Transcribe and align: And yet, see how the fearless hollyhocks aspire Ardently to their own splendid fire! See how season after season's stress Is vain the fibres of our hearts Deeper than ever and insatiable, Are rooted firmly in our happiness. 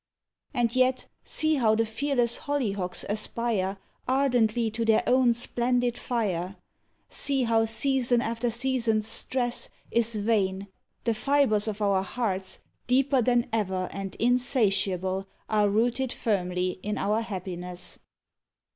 And 0.51 0.75
yet, 0.75 1.05
see 1.23 1.57
how 1.57 1.75
the 1.75 1.85
fearless 1.85 2.39
hollyhocks 2.39 3.05
aspire 3.07 3.77
Ardently 4.07 4.71
to 4.71 4.83
their 4.83 5.03
own 5.05 5.35
splendid 5.35 5.95
fire! 5.95 6.55
See 7.11 7.43
how 7.43 7.65
season 7.65 8.19
after 8.19 8.49
season's 8.49 9.05
stress 9.07 9.69
Is 9.91 10.15
vain 10.15 10.69
the 11.03 11.13
fibres 11.13 11.67
of 11.67 11.83
our 11.83 12.01
hearts 12.01 12.61
Deeper 12.87 13.21
than 13.21 13.47
ever 13.53 13.89
and 13.93 14.15
insatiable, 14.15 15.27
Are 15.47 15.69
rooted 15.69 16.11
firmly 16.11 16.79
in 16.81 16.97
our 16.97 17.21
happiness. 17.21 17.99